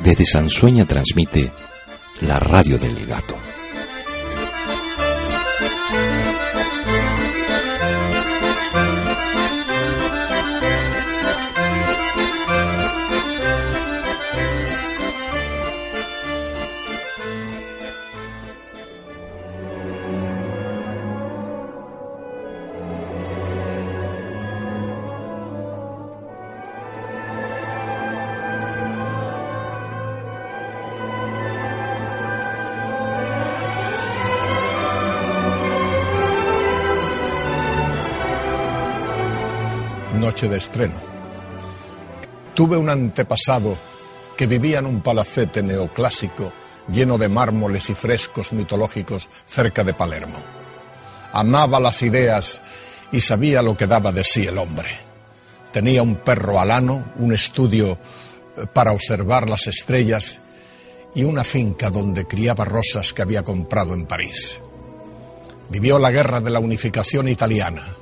Desde 0.01 0.25
Sansueña 0.27 0.87
transmite 0.87 1.53
la 2.21 2.39
radio 2.39 2.79
del 2.79 3.05
gato. 3.07 3.44
De 40.49 40.59
estreno. 40.59 40.97
Tuve 42.55 42.77
un 42.77 42.91
antepasado 42.91 43.79
que 44.37 44.47
vivía 44.47 44.81
en 44.81 44.87
un 44.87 45.01
palacete 45.01 45.63
neoclásico 45.63 46.53
lleno 46.89 47.17
de 47.17 47.31
mármoles 47.31 47.89
y 47.89 47.95
frescos 47.95 48.53
mitológicos 48.53 49.27
cerca 49.47 49.85
de 49.85 49.95
Palermo. 49.95 50.37
Amaba 51.33 51.81
las 51.81 52.03
ideas 52.03 52.61
y 53.11 53.23
sabía 53.23 53.63
lo 53.63 53.75
que 53.75 53.87
daba 53.87 54.13
de 54.13 54.23
sí 54.23 54.47
el 54.47 54.59
hombre. 54.59 54.91
Tenía 55.73 56.03
un 56.03 56.17
perro 56.17 56.61
alano, 56.61 57.13
un 57.17 57.33
estudio 57.33 57.99
eh, 58.57 58.67
para 58.71 58.93
observar 58.93 59.49
las 59.49 59.67
estrellas 59.67 60.41
y 61.15 61.25
una 61.25 61.43
finca 61.43 61.89
donde 61.89 62.27
criaba 62.27 62.67
rosas 62.67 63.15
que 63.15 63.23
había 63.23 63.43
comprado 63.43 63.95
en 63.95 64.05
París. 64.05 64.61
Vivió 65.71 65.99
la 65.99 66.11
guerra 66.11 66.43
de 66.43 66.51
la 66.51 66.59
unificación 66.59 67.29
italiana. 67.29 67.97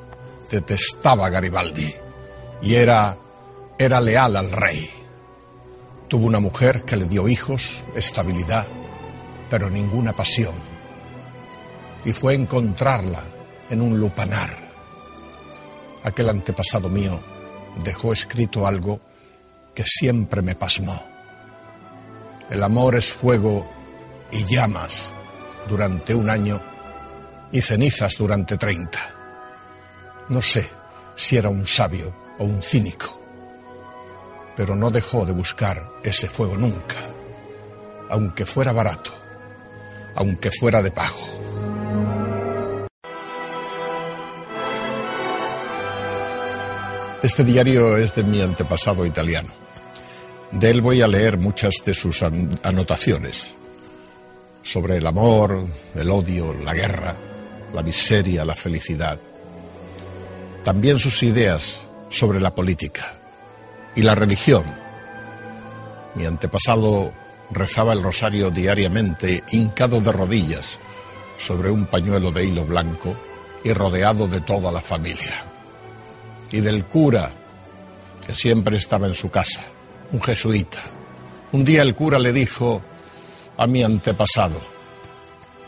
Detestaba 0.50 1.30
Garibaldi 1.30 2.01
y 2.62 2.76
era, 2.76 3.18
era 3.76 4.00
leal 4.00 4.36
al 4.36 4.52
rey. 4.52 4.88
Tuvo 6.08 6.26
una 6.26 6.40
mujer 6.40 6.84
que 6.84 6.96
le 6.96 7.06
dio 7.06 7.28
hijos, 7.28 7.82
estabilidad, 7.94 8.66
pero 9.50 9.68
ninguna 9.68 10.12
pasión. 10.12 10.54
Y 12.04 12.12
fue 12.12 12.34
encontrarla 12.34 13.22
en 13.68 13.82
un 13.82 13.98
lupanar. 13.98 14.50
Aquel 16.04 16.28
antepasado 16.28 16.88
mío 16.88 17.20
dejó 17.82 18.12
escrito 18.12 18.66
algo 18.66 19.00
que 19.74 19.84
siempre 19.84 20.42
me 20.42 20.54
pasmó. 20.54 21.02
El 22.50 22.62
amor 22.62 22.94
es 22.94 23.12
fuego 23.12 23.68
y 24.30 24.44
llamas 24.44 25.12
durante 25.68 26.14
un 26.14 26.28
año 26.28 26.60
y 27.50 27.60
cenizas 27.62 28.16
durante 28.16 28.56
treinta. 28.56 29.14
No 30.28 30.42
sé 30.42 30.68
si 31.16 31.36
era 31.36 31.48
un 31.48 31.66
sabio 31.66 32.21
un 32.42 32.62
cínico, 32.62 33.20
pero 34.56 34.76
no 34.76 34.90
dejó 34.90 35.24
de 35.24 35.32
buscar 35.32 35.88
ese 36.02 36.28
fuego 36.28 36.56
nunca, 36.56 36.96
aunque 38.10 38.46
fuera 38.46 38.72
barato, 38.72 39.12
aunque 40.14 40.50
fuera 40.50 40.82
de 40.82 40.90
pago. 40.90 41.42
Este 47.22 47.44
diario 47.44 47.96
es 47.96 48.14
de 48.16 48.24
mi 48.24 48.42
antepasado 48.42 49.06
italiano. 49.06 49.50
De 50.50 50.70
él 50.70 50.80
voy 50.80 51.02
a 51.02 51.08
leer 51.08 51.38
muchas 51.38 51.74
de 51.86 51.94
sus 51.94 52.22
anotaciones 52.22 53.54
sobre 54.62 54.96
el 54.96 55.06
amor, 55.06 55.66
el 55.94 56.10
odio, 56.10 56.52
la 56.52 56.74
guerra, 56.74 57.14
la 57.72 57.82
miseria, 57.82 58.44
la 58.44 58.56
felicidad. 58.56 59.18
También 60.64 60.98
sus 60.98 61.22
ideas 61.22 61.80
sobre 62.12 62.40
la 62.40 62.54
política 62.54 63.14
y 63.96 64.02
la 64.02 64.14
religión. 64.14 64.64
Mi 66.14 66.26
antepasado 66.26 67.12
rezaba 67.50 67.94
el 67.94 68.02
rosario 68.02 68.50
diariamente, 68.50 69.42
hincado 69.50 70.00
de 70.00 70.12
rodillas, 70.12 70.78
sobre 71.38 71.70
un 71.70 71.86
pañuelo 71.86 72.30
de 72.30 72.44
hilo 72.44 72.64
blanco 72.64 73.16
y 73.64 73.72
rodeado 73.72 74.28
de 74.28 74.42
toda 74.42 74.70
la 74.70 74.82
familia. 74.82 75.42
Y 76.50 76.60
del 76.60 76.84
cura, 76.84 77.30
que 78.24 78.34
siempre 78.34 78.76
estaba 78.76 79.06
en 79.06 79.14
su 79.14 79.30
casa, 79.30 79.62
un 80.12 80.20
jesuita. 80.20 80.80
Un 81.52 81.64
día 81.64 81.82
el 81.82 81.94
cura 81.94 82.18
le 82.18 82.32
dijo 82.32 82.82
a 83.56 83.66
mi 83.66 83.82
antepasado, 83.82 84.60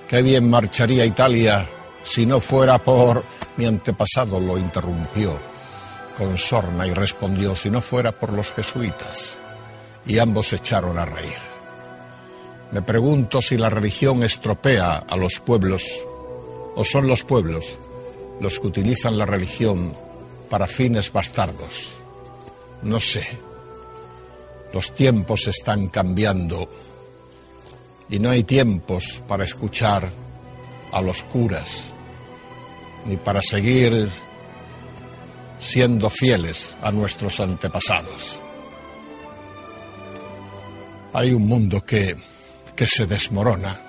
qué 0.07 0.21
bien 0.21 0.49
marcharía 0.49 1.07
Italia 1.07 1.69
si 2.03 2.27
no 2.27 2.39
fuera 2.39 2.79
por... 2.79 3.25
Mi 3.57 3.67
antepasado 3.67 4.41
lo 4.41 4.59
interrumpió 4.59 5.54
con 6.17 6.39
sorna 6.39 6.87
y 6.87 6.93
respondió, 6.93 7.55
si 7.55 7.71
no 7.71 7.81
fuera 7.81 8.13
por 8.13 8.33
los 8.33 8.53
jesuitas. 8.53 9.37
Y 10.07 10.19
ambos 10.19 10.49
se 10.49 10.57
echaron 10.57 10.99
a 10.99 11.05
reír. 11.05 11.39
Me 12.73 12.83
pregunto 12.83 13.41
si 13.41 13.57
la 13.57 13.71
religión 13.71 14.23
estropea 14.23 15.05
a 15.09 15.17
los 15.17 15.39
pueblos 15.39 16.03
o 16.75 16.85
son 16.85 17.07
los 17.07 17.23
pueblos 17.23 17.79
los 18.41 18.59
que 18.59 18.67
utilizan 18.67 19.17
la 19.17 19.27
religión 19.27 19.93
para 20.51 20.67
fines 20.67 21.13
bastardos. 21.13 21.99
No 22.83 23.01
sé. 23.01 23.27
Los 24.73 24.93
tiempos 24.95 25.47
están 25.47 25.89
cambiando 25.89 26.69
y 28.11 28.19
no 28.19 28.31
hay 28.31 28.43
tiempos 28.43 29.23
para 29.29 29.45
escuchar 29.45 30.09
a 30.93 31.01
los 31.01 31.23
curas 31.25 31.85
ni 33.07 33.17
para 33.17 33.41
seguir 33.43 34.09
siendo 35.65 36.11
fieles 36.11 36.77
a 36.83 36.93
nuestros 36.93 37.41
antepasados. 37.41 38.39
Hay 41.15 41.33
un 41.33 41.49
mundo 41.49 41.81
que, 41.81 42.17
que 42.77 42.87
se 42.87 43.07
desmorona 43.07 43.81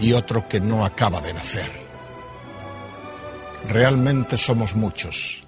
y 0.00 0.12
otro 0.12 0.48
que 0.48 0.58
no 0.58 0.84
acaba 0.84 1.20
de 1.20 1.32
nacer. 1.32 1.70
Realmente 3.68 4.36
somos 4.36 4.74
muchos, 4.74 5.44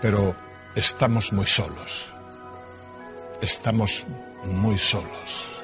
pero 0.00 0.36
estamos 0.76 1.32
muy 1.32 1.46
solos. 1.46 2.12
Estamos 3.40 4.06
muy 4.44 4.78
solos. 4.78 5.55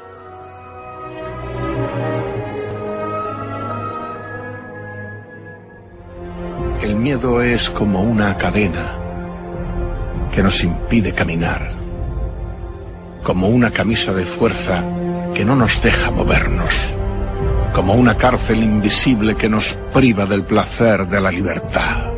El 6.82 6.96
miedo 6.96 7.40
es 7.42 7.70
como 7.70 8.02
una 8.02 8.34
cadena 8.34 8.96
que 10.34 10.42
nos 10.42 10.64
impide 10.64 11.12
caminar, 11.12 11.70
como 13.22 13.46
una 13.46 13.70
camisa 13.70 14.12
de 14.12 14.24
fuerza 14.24 14.82
que 15.32 15.44
no 15.44 15.54
nos 15.54 15.80
deja 15.80 16.10
movernos, 16.10 16.92
como 17.72 17.94
una 17.94 18.16
cárcel 18.16 18.64
invisible 18.64 19.36
que 19.36 19.48
nos 19.48 19.74
priva 19.94 20.26
del 20.26 20.42
placer 20.42 21.06
de 21.06 21.20
la 21.20 21.30
libertad. 21.30 22.10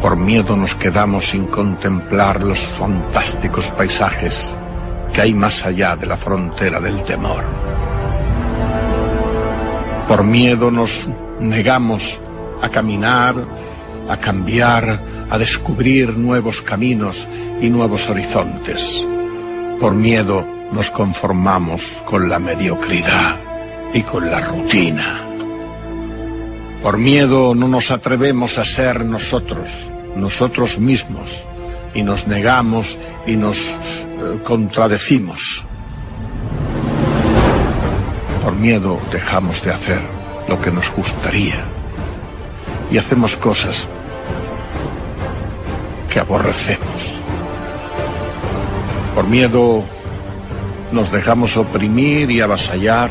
Por 0.00 0.16
miedo 0.16 0.56
nos 0.56 0.74
quedamos 0.74 1.26
sin 1.26 1.48
contemplar 1.48 2.42
los 2.42 2.60
fantásticos 2.60 3.70
paisajes 3.72 4.56
que 5.12 5.20
hay 5.20 5.34
más 5.34 5.66
allá 5.66 5.96
de 5.96 6.06
la 6.06 6.16
frontera 6.16 6.80
del 6.80 7.02
temor. 7.02 7.44
Por 10.08 10.24
miedo 10.24 10.70
nos 10.70 11.10
negamos 11.40 12.22
a 12.60 12.68
caminar, 12.68 13.46
a 14.08 14.16
cambiar, 14.16 15.02
a 15.30 15.38
descubrir 15.38 16.16
nuevos 16.16 16.62
caminos 16.62 17.26
y 17.60 17.68
nuevos 17.68 18.08
horizontes. 18.08 19.04
Por 19.80 19.94
miedo 19.94 20.46
nos 20.72 20.90
conformamos 20.90 21.96
con 22.04 22.28
la 22.28 22.38
mediocridad 22.38 23.40
y 23.92 24.02
con 24.02 24.30
la 24.30 24.40
rutina. 24.40 25.24
Por 26.82 26.98
miedo 26.98 27.54
no 27.54 27.68
nos 27.68 27.90
atrevemos 27.90 28.58
a 28.58 28.64
ser 28.64 29.04
nosotros, 29.04 29.90
nosotros 30.16 30.78
mismos, 30.78 31.44
y 31.94 32.02
nos 32.02 32.26
negamos 32.26 32.96
y 33.26 33.36
nos 33.36 33.68
eh, 33.68 34.40
contradecimos. 34.44 35.64
Por 38.44 38.54
miedo 38.54 38.98
dejamos 39.12 39.62
de 39.62 39.72
hacer 39.72 40.00
lo 40.48 40.60
que 40.60 40.70
nos 40.70 40.90
gustaría 40.94 41.77
y 42.90 42.98
hacemos 42.98 43.36
cosas 43.36 43.88
que 46.10 46.20
aborrecemos. 46.20 47.14
Por 49.14 49.26
miedo 49.26 49.84
nos 50.92 51.12
dejamos 51.12 51.56
oprimir 51.56 52.30
y 52.30 52.40
avasallar, 52.40 53.10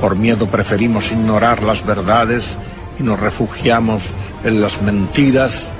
por 0.00 0.16
miedo 0.16 0.48
preferimos 0.48 1.12
ignorar 1.12 1.62
las 1.62 1.84
verdades 1.84 2.56
y 2.98 3.02
nos 3.02 3.18
refugiamos 3.20 4.08
en 4.44 4.60
las 4.60 4.82
mentiras. 4.82 5.72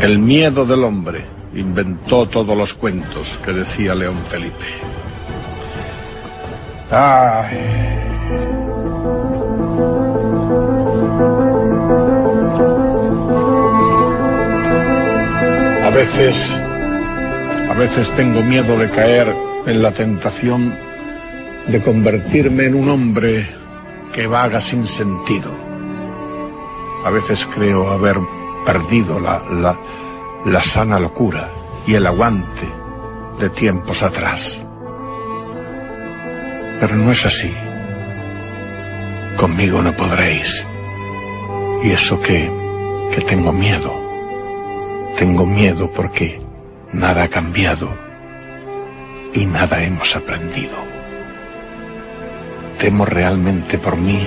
El 0.00 0.18
miedo 0.18 0.66
del 0.66 0.84
hombre 0.84 1.26
inventó 1.54 2.28
todos 2.28 2.56
los 2.56 2.74
cuentos 2.74 3.38
que 3.44 3.52
decía 3.52 3.94
León 3.94 4.16
Felipe. 4.24 4.64
A 6.88 7.42
veces, 15.92 16.60
a 17.68 17.74
veces 17.74 18.10
tengo 18.12 18.42
miedo 18.42 18.78
de 18.78 18.88
caer 18.90 19.34
en 19.66 19.82
la 19.82 19.90
tentación 19.90 20.72
de 21.66 21.80
convertirme 21.80 22.66
en 22.66 22.76
un 22.76 22.88
hombre 22.88 23.48
que 24.12 24.28
vaga 24.28 24.60
sin 24.60 24.86
sentido. 24.86 25.50
A 27.04 27.10
veces 27.10 27.48
creo 27.52 27.90
haber 27.90 28.16
perdido 28.64 29.18
la, 29.18 29.42
la, 29.50 29.80
la 30.44 30.62
sana 30.62 31.00
locura 31.00 31.50
y 31.84 31.94
el 31.94 32.06
aguante 32.06 32.68
de 33.40 33.50
tiempos 33.50 34.04
atrás. 34.04 34.65
Pero 36.80 36.96
no 36.96 37.12
es 37.12 37.26
así. 37.26 37.52
Conmigo 39.36 39.82
no 39.82 39.92
podréis. 39.92 40.66
Y 41.82 41.90
eso 41.90 42.20
que, 42.20 42.50
que 43.14 43.20
tengo 43.22 43.52
miedo. 43.52 43.94
Tengo 45.16 45.46
miedo 45.46 45.90
porque 45.90 46.40
nada 46.92 47.24
ha 47.24 47.28
cambiado 47.28 48.06
y 49.34 49.46
nada 49.46 49.82
hemos 49.82 50.16
aprendido. 50.16 50.76
Temo 52.78 53.04
realmente 53.04 53.78
por 53.78 53.96
mí 53.96 54.26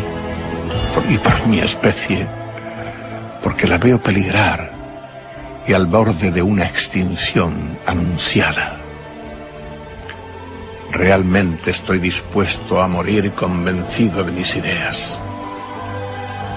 y 1.09 1.17
por 1.17 1.47
mi 1.47 1.59
especie, 1.59 2.27
porque 3.43 3.67
la 3.67 3.77
veo 3.77 3.99
peligrar 3.99 4.71
y 5.67 5.73
al 5.73 5.87
borde 5.87 6.31
de 6.31 6.41
una 6.41 6.65
extinción 6.65 7.77
anunciada. 7.85 8.78
Realmente 10.91 11.69
estoy 11.69 11.99
dispuesto 11.99 12.81
a 12.81 12.87
morir 12.87 13.31
convencido 13.33 14.23
de 14.23 14.31
mis 14.31 14.55
ideas, 14.55 15.19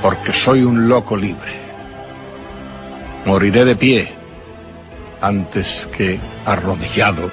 porque 0.00 0.32
soy 0.32 0.62
un 0.62 0.88
loco 0.88 1.16
libre. 1.16 1.52
Moriré 3.26 3.64
de 3.64 3.76
pie 3.76 4.12
antes 5.20 5.88
que 5.96 6.18
arrodillado 6.46 7.30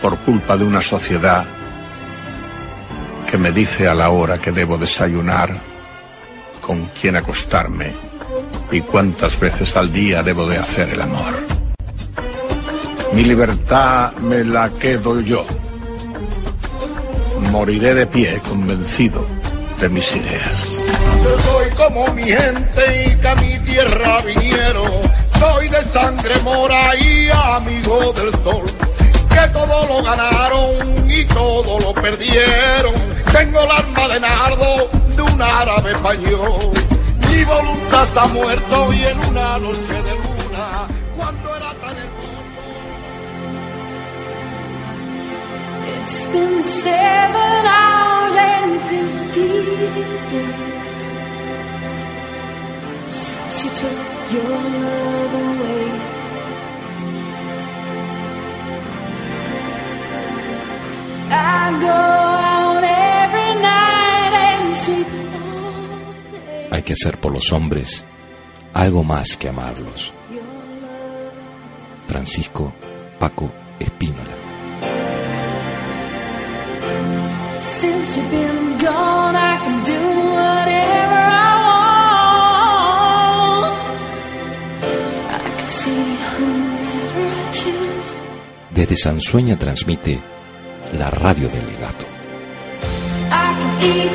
por 0.00 0.18
culpa 0.20 0.56
de 0.56 0.64
una 0.64 0.80
sociedad 0.80 1.44
que 3.28 3.36
me 3.36 3.50
dice 3.50 3.88
a 3.88 3.94
la 3.94 4.10
hora 4.10 4.38
que 4.38 4.52
debo 4.52 4.78
desayunar, 4.78 5.58
con 6.60 6.86
quién 6.98 7.16
acostarme 7.16 7.92
y 8.70 8.80
cuántas 8.82 9.38
veces 9.38 9.76
al 9.76 9.92
día 9.92 10.22
debo 10.22 10.46
de 10.46 10.58
hacer 10.58 10.90
el 10.90 11.02
amor. 11.02 11.34
Mi 13.12 13.24
libertad 13.24 14.12
me 14.16 14.44
la 14.44 14.70
quedo 14.70 15.20
yo 15.20 15.44
moriré 17.38 17.94
de 17.94 18.06
pie 18.06 18.40
convencido 18.48 19.26
de 19.80 19.88
mis 19.88 20.14
ideas. 20.16 20.84
Yo 21.22 21.38
soy 21.38 21.70
como 21.70 22.06
mi 22.14 22.24
gente 22.24 23.06
y 23.06 23.16
que 23.16 23.28
a 23.28 23.34
mi 23.36 23.58
tierra 23.60 24.20
vinieron. 24.22 24.90
Soy 25.38 25.68
de 25.68 25.84
sangre 25.84 26.34
mora 26.42 26.96
y 26.96 27.28
amigo 27.30 28.12
del 28.12 28.34
sol. 28.42 28.64
Que 29.28 29.48
todo 29.52 29.86
lo 29.86 30.02
ganaron 30.02 31.10
y 31.10 31.24
todo 31.26 31.78
lo 31.80 31.94
perdieron. 31.94 32.94
Tengo 33.32 33.60
el 33.60 33.70
alma 33.70 34.08
de 34.08 34.20
nardo 34.20 34.90
de 35.14 35.22
un 35.22 35.42
árabe 35.42 35.92
español. 35.92 36.58
Mi 37.30 37.44
voluntad 37.44 38.06
se 38.06 38.18
ha 38.18 38.26
muerto 38.26 38.92
y 38.92 39.04
en 39.04 39.18
una 39.30 39.58
noche 39.58 39.92
de 39.92 40.27
It's 46.10 46.24
been 46.32 46.62
seven 46.62 47.66
hours 47.66 48.36
and 48.36 48.80
fifty 48.92 49.48
days 50.32 51.00
since 53.08 53.64
you 53.64 53.70
took 53.82 54.32
your 54.32 54.58
love 54.84 55.34
away. 55.48 55.88
I 61.30 61.78
go 61.86 61.98
out 62.56 62.84
every 62.84 63.52
night 63.60 64.32
and 64.48 64.74
sleep 64.76 65.08
all 65.44 66.14
day. 66.32 66.68
Hay 66.72 66.82
que 66.84 66.94
hacer 66.94 67.20
por 67.20 67.32
los 67.32 67.52
hombres 67.52 68.06
algo 68.72 69.04
más 69.04 69.36
que 69.36 69.50
amarlos. 69.50 70.14
Francisco 72.06 72.72
Paco 73.18 73.52
Espínola. 73.78 74.47
Since 77.80 78.16
you've 78.16 78.30
been 78.30 78.76
gone, 78.78 79.36
I 79.36 79.56
can 79.64 79.84
do 79.84 80.00
whatever 80.36 81.20
I 81.30 81.52
want. 83.62 83.78
I 85.30 85.48
can 85.56 85.68
see 85.68 86.04
whomever 86.34 87.24
I 87.40 87.44
choose. 87.52 88.10
Desde 88.74 88.96
Sansueña 88.96 89.56
transmite 89.56 90.20
la 90.98 91.08
radio 91.10 91.48
del 91.48 91.76
gato. 91.78 92.06
I 93.30 93.54
can 93.60 94.07